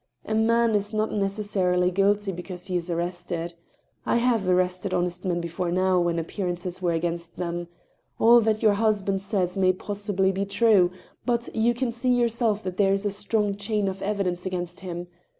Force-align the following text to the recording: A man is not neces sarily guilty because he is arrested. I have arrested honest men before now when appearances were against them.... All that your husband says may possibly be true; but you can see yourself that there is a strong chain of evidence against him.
A 0.25 0.33
man 0.33 0.73
is 0.73 0.95
not 0.95 1.11
neces 1.11 1.43
sarily 1.55 1.93
guilty 1.93 2.31
because 2.31 2.65
he 2.65 2.75
is 2.75 2.89
arrested. 2.89 3.53
I 4.03 4.17
have 4.17 4.49
arrested 4.49 4.95
honest 4.95 5.25
men 5.25 5.39
before 5.39 5.69
now 5.71 5.99
when 5.99 6.17
appearances 6.17 6.81
were 6.81 6.93
against 6.93 7.35
them.... 7.37 7.67
All 8.17 8.41
that 8.41 8.63
your 8.63 8.73
husband 8.73 9.21
says 9.21 9.57
may 9.57 9.73
possibly 9.73 10.31
be 10.31 10.43
true; 10.45 10.89
but 11.23 11.55
you 11.55 11.75
can 11.75 11.91
see 11.91 12.09
yourself 12.15 12.63
that 12.63 12.77
there 12.77 12.93
is 12.93 13.05
a 13.05 13.11
strong 13.11 13.53
chain 13.55 13.87
of 13.87 14.01
evidence 14.01 14.43
against 14.43 14.79
him. 14.79 15.05